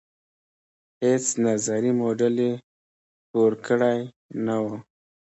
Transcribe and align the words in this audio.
هیڅ 1.03 1.25
نظري 1.45 1.91
موډل 1.99 2.35
یې 2.45 2.53
پور 3.29 3.51
کړې 3.65 3.95
نه 4.45 4.55
وه. 4.63 4.75